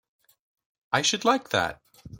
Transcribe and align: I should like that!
I 0.91 1.03
should 1.03 1.25
like 1.25 1.49
that! 1.49 1.79